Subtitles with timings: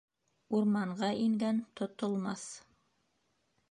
[0.59, 2.51] Урманға ингән тотолмаҫ.